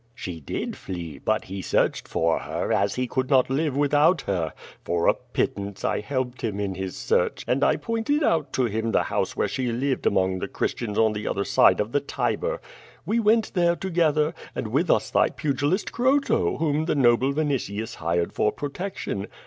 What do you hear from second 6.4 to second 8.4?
him in his search, and I pointed